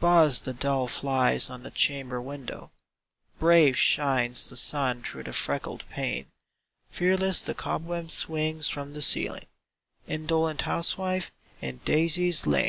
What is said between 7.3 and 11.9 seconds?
the cobweb swings from the ceiling Indolent housewife, in